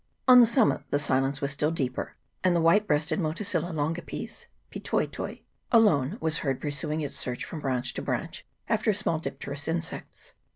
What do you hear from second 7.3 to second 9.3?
from branch to branch after small